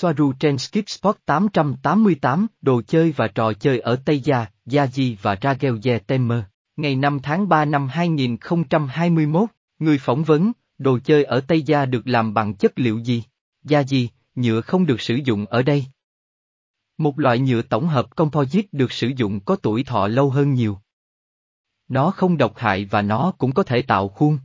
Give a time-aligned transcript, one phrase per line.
[0.00, 5.36] Soaru trên Skip Spot 888, đồ chơi và trò chơi ở Tây Gia, Yaji và
[5.42, 5.74] Ragel
[6.06, 6.40] Temer.
[6.76, 9.48] Ngày 5 tháng 3 năm 2021,
[9.78, 13.24] người phỏng vấn, đồ chơi ở Tây Gia được làm bằng chất liệu gì?
[13.64, 15.86] Yaji, nhựa không được sử dụng ở đây.
[16.98, 20.78] Một loại nhựa tổng hợp composite được sử dụng có tuổi thọ lâu hơn nhiều.
[21.88, 24.38] Nó không độc hại và nó cũng có thể tạo khuôn.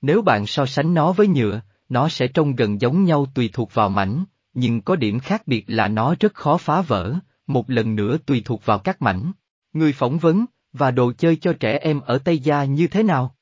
[0.00, 3.74] Nếu bạn so sánh nó với nhựa, nó sẽ trông gần giống nhau tùy thuộc
[3.74, 4.24] vào mảnh,
[4.54, 7.14] nhưng có điểm khác biệt là nó rất khó phá vỡ,
[7.46, 9.32] một lần nữa tùy thuộc vào các mảnh.
[9.72, 13.36] Người phỏng vấn, và đồ chơi cho trẻ em ở Tây Gia như thế nào?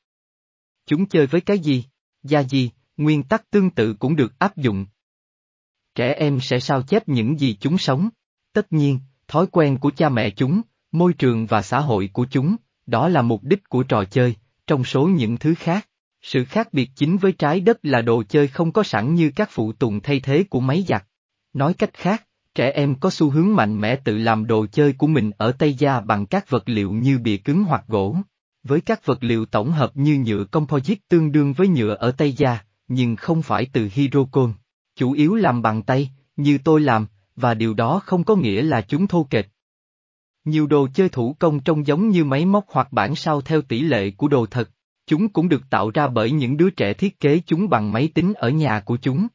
[0.86, 1.84] Chúng chơi với cái gì?
[2.22, 4.86] Gia gì, nguyên tắc tương tự cũng được áp dụng.
[5.94, 8.08] Trẻ em sẽ sao chép những gì chúng sống.
[8.52, 12.56] Tất nhiên, thói quen của cha mẹ chúng, môi trường và xã hội của chúng,
[12.86, 14.34] đó là mục đích của trò chơi,
[14.66, 15.88] trong số những thứ khác.
[16.22, 19.48] Sự khác biệt chính với trái đất là đồ chơi không có sẵn như các
[19.52, 21.06] phụ tùng thay thế của máy giặt.
[21.52, 25.06] Nói cách khác, trẻ em có xu hướng mạnh mẽ tự làm đồ chơi của
[25.06, 28.16] mình ở Tây Gia bằng các vật liệu như bìa cứng hoặc gỗ.
[28.62, 32.32] Với các vật liệu tổng hợp như nhựa composite tương đương với nhựa ở Tây
[32.32, 34.52] Gia, nhưng không phải từ hydrocon.
[34.96, 38.80] Chủ yếu làm bằng tay, như tôi làm, và điều đó không có nghĩa là
[38.80, 39.46] chúng thô kệch.
[40.44, 43.80] Nhiều đồ chơi thủ công trông giống như máy móc hoặc bản sao theo tỷ
[43.80, 44.70] lệ của đồ thật.
[45.06, 48.32] Chúng cũng được tạo ra bởi những đứa trẻ thiết kế chúng bằng máy tính
[48.34, 49.26] ở nhà của chúng.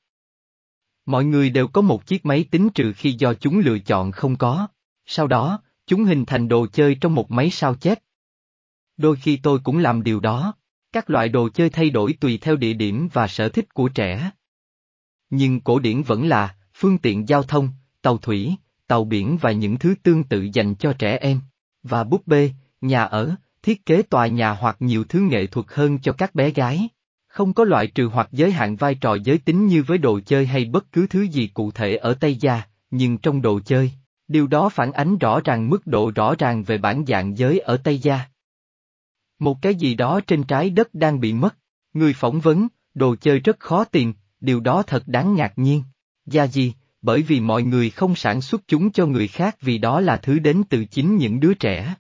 [1.08, 4.36] Mọi người đều có một chiếc máy tính trừ khi do chúng lựa chọn không
[4.36, 4.67] có.
[5.05, 8.00] Sau đó, chúng hình thành đồ chơi trong một máy sao chép.
[8.97, 10.53] Đôi khi tôi cũng làm điều đó.
[10.91, 14.31] Các loại đồ chơi thay đổi tùy theo địa điểm và sở thích của trẻ.
[15.30, 17.69] Nhưng cổ điển vẫn là phương tiện giao thông,
[18.02, 18.55] tàu thủy,
[18.88, 21.39] tàu biển và những thứ tương tự dành cho trẻ em.
[21.83, 26.00] Và búp bê, nhà ở, thiết kế tòa nhà hoặc nhiều thứ nghệ thuật hơn
[26.00, 26.89] cho các bé gái.
[27.38, 30.46] Không có loại trừ hoặc giới hạn vai trò giới tính như với đồ chơi
[30.46, 33.92] hay bất cứ thứ gì cụ thể ở Tây Gia, nhưng trong đồ chơi,
[34.28, 37.78] điều đó phản ánh rõ ràng mức độ rõ ràng về bản dạng giới ở
[37.78, 38.20] Tây Gia.
[39.40, 41.58] Một cái gì đó trên trái đất đang bị mất,
[41.94, 45.84] người phỏng vấn, đồ chơi rất khó tìm, điều đó thật đáng ngạc nhiên.
[46.26, 50.02] Gia gì, bởi vì mọi người không sản xuất chúng cho người khác vì đó
[50.02, 51.96] là thứ đến từ chính những đứa trẻ.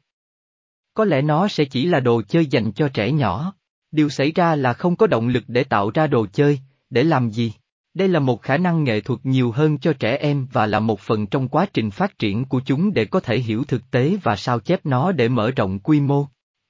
[0.93, 3.56] Có lẽ nó sẽ chỉ là đồ chơi dành cho trẻ nhỏ.
[3.91, 6.59] Điều xảy ra là không có động lực để tạo ra đồ chơi,
[6.89, 7.53] để làm gì?
[7.93, 10.99] Đây là một khả năng nghệ thuật nhiều hơn cho trẻ em và là một
[10.99, 14.35] phần trong quá trình phát triển của chúng để có thể hiểu thực tế và
[14.35, 16.27] sao chép nó để mở rộng quy mô.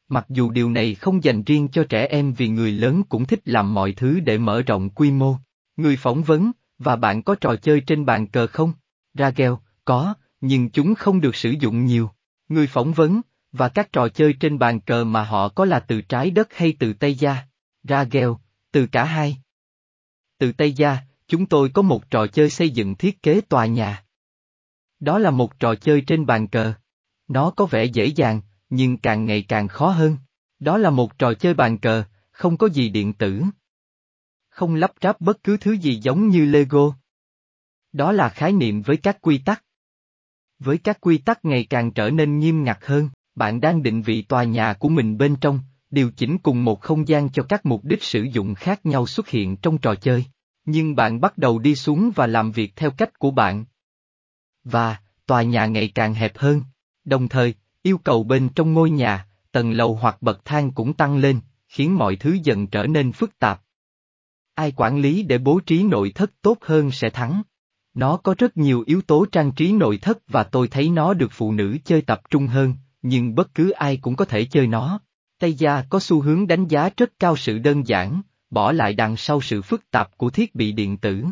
[0.09, 3.41] Mặc dù điều này không dành riêng cho trẻ em vì người lớn cũng thích
[3.45, 5.35] làm mọi thứ để mở rộng quy mô.
[5.77, 8.73] Người phỏng vấn, và bạn có trò chơi trên bàn cờ không?
[9.13, 9.51] Ragel,
[9.85, 12.09] có, nhưng chúng không được sử dụng nhiều.
[12.50, 16.01] Người phỏng vấn, và các trò chơi trên bàn cờ mà họ có là từ
[16.01, 17.47] trái đất hay từ Tây Gia?
[18.11, 18.39] gheo,
[18.71, 19.37] từ cả hai.
[20.37, 20.97] Từ Tây Gia,
[21.27, 24.03] chúng tôi có một trò chơi xây dựng thiết kế tòa nhà.
[24.99, 26.73] Đó là một trò chơi trên bàn cờ.
[27.27, 30.17] Nó có vẻ dễ dàng, nhưng càng ngày càng khó hơn.
[30.59, 33.43] Đó là một trò chơi bàn cờ, không có gì điện tử.
[34.49, 36.95] Không lắp ráp bất cứ thứ gì giống như Lego.
[37.91, 39.63] Đó là khái niệm với các quy tắc.
[40.59, 44.21] Với các quy tắc ngày càng trở nên nghiêm ngặt hơn, bạn đang định vị
[44.21, 45.59] tòa nhà của mình bên trong,
[45.89, 49.27] điều chỉnh cùng một không gian cho các mục đích sử dụng khác nhau xuất
[49.27, 50.25] hiện trong trò chơi.
[50.65, 53.65] Nhưng bạn bắt đầu đi xuống và làm việc theo cách của bạn.
[54.63, 56.61] Và, tòa nhà ngày càng hẹp hơn.
[57.05, 61.17] Đồng thời, yêu cầu bên trong ngôi nhà, tầng lầu hoặc bậc thang cũng tăng
[61.17, 63.61] lên, khiến mọi thứ dần trở nên phức tạp.
[64.55, 67.41] Ai quản lý để bố trí nội thất tốt hơn sẽ thắng.
[67.93, 71.31] Nó có rất nhiều yếu tố trang trí nội thất và tôi thấy nó được
[71.31, 72.73] phụ nữ chơi tập trung hơn,
[73.07, 75.00] nhưng bất cứ ai cũng có thể chơi nó.
[75.40, 79.18] Tây Gia có xu hướng đánh giá rất cao sự đơn giản, bỏ lại đằng
[79.18, 81.25] sau sự phức tạp của thiết bị điện tử.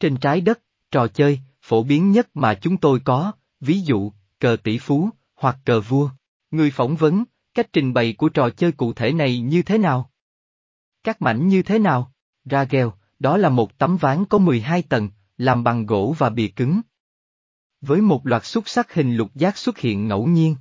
[0.00, 4.56] Trên trái đất, trò chơi, phổ biến nhất mà chúng tôi có, ví dụ, cờ
[4.62, 6.10] tỷ phú, hoặc cờ vua.
[6.50, 7.24] Người phỏng vấn,
[7.54, 10.10] cách trình bày của trò chơi cụ thể này như thế nào?
[11.04, 12.12] Các mảnh như thế nào?
[12.44, 12.86] Ragel,
[13.18, 16.80] đó là một tấm ván có 12 tầng, làm bằng gỗ và bìa cứng.
[17.80, 20.56] Với một loạt xúc sắc hình lục giác xuất hiện ngẫu nhiên.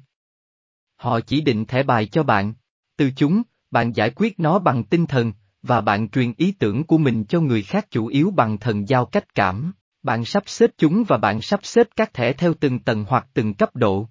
[0.97, 2.53] Họ chỉ định thẻ bài cho bạn.
[2.97, 3.41] Từ chúng,
[3.71, 7.41] bạn giải quyết nó bằng tinh thần, và bạn truyền ý tưởng của mình cho
[7.41, 9.73] người khác chủ yếu bằng thần giao cách cảm.
[10.03, 13.53] Bạn sắp xếp chúng và bạn sắp xếp các thẻ theo từng tầng hoặc từng
[13.53, 14.07] cấp độ.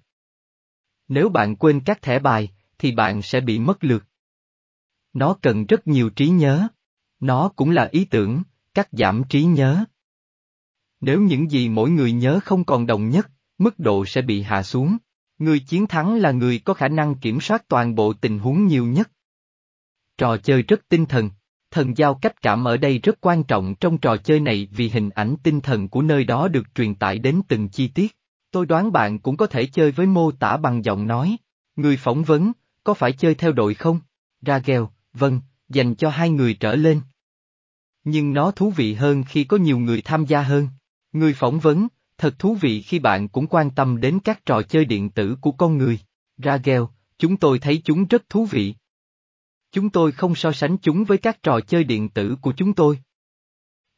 [1.07, 2.49] Nếu bạn quên các thẻ bài,
[2.79, 4.03] thì bạn sẽ bị mất lượt.
[5.13, 6.67] Nó cần rất nhiều trí nhớ.
[7.19, 8.43] Nó cũng là ý tưởng,
[8.73, 9.85] cắt giảm trí nhớ.
[11.01, 14.63] Nếu những gì mỗi người nhớ không còn đồng nhất, mức độ sẽ bị hạ
[14.63, 14.97] xuống.
[15.39, 18.85] Người chiến thắng là người có khả năng kiểm soát toàn bộ tình huống nhiều
[18.85, 19.11] nhất.
[20.17, 21.29] Trò chơi rất tinh thần.
[21.71, 25.09] thần giao cách cảm ở đây rất quan trọng trong trò chơi này vì hình
[25.09, 28.15] ảnh tinh thần của nơi đó được truyền tải đến từng chi tiết.
[28.51, 31.37] Tôi đoán bạn cũng có thể chơi với mô tả bằng giọng nói.
[31.75, 32.51] Người phỏng vấn,
[32.83, 33.99] có phải chơi theo đội không?
[34.41, 34.81] Ragel,
[35.13, 37.01] vâng, dành cho hai người trở lên.
[38.03, 40.67] Nhưng nó thú vị hơn khi có nhiều người tham gia hơn.
[41.11, 44.85] Người phỏng vấn, thật thú vị khi bạn cũng quan tâm đến các trò chơi
[44.85, 45.99] điện tử của con người.
[46.37, 46.81] Ragel,
[47.17, 48.75] chúng tôi thấy chúng rất thú vị.
[49.71, 52.99] Chúng tôi không so sánh chúng với các trò chơi điện tử của chúng tôi.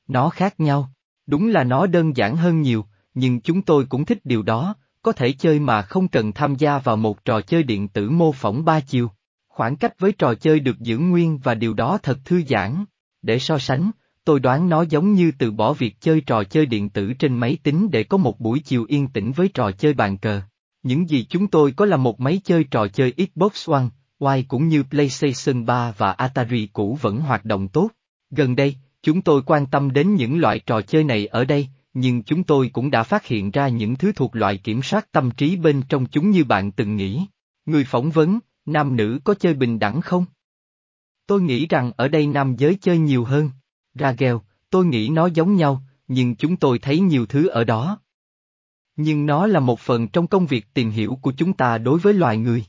[0.08, 0.90] Nó khác nhau.
[1.26, 5.12] Đúng là nó đơn giản hơn nhiều, nhưng chúng tôi cũng thích điều đó, có
[5.12, 8.66] thể chơi mà không cần tham gia vào một trò chơi điện tử mô phỏng
[8.66, 9.12] ba chiều.
[9.48, 12.86] Khoảng cách với trò chơi được giữ nguyên và điều đó thật thư giãn.
[13.22, 13.92] Để so sánh,
[14.24, 17.58] tôi đoán nó giống như từ bỏ việc chơi trò chơi điện tử trên máy
[17.64, 20.42] tính để có một buổi chiều yên tĩnh với trò chơi bàn cờ.
[20.84, 23.86] Những gì chúng tôi có là một máy chơi trò chơi Xbox One,
[24.36, 27.90] Y cũng như PlayStation 3 và Atari cũ vẫn hoạt động tốt.
[28.32, 32.24] Gần đây, chúng tôi quan tâm đến những loại trò chơi này ở đây, nhưng
[32.24, 35.56] chúng tôi cũng đã phát hiện ra những thứ thuộc loại kiểm soát tâm trí
[35.56, 37.26] bên trong chúng như bạn từng nghĩ.
[37.66, 40.26] Người phỏng vấn, nam nữ có chơi bình đẳng không?
[41.28, 43.50] Tôi nghĩ rằng ở đây nam giới chơi nhiều hơn.
[43.94, 44.36] Ragel,
[44.70, 48.00] tôi nghĩ nó giống nhau, nhưng chúng tôi thấy nhiều thứ ở đó.
[48.96, 52.14] Nhưng nó là một phần trong công việc tìm hiểu của chúng ta đối với
[52.14, 52.66] loài người.